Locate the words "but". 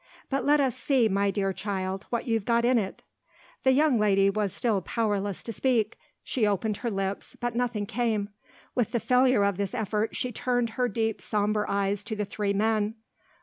0.31-0.43, 7.39-7.53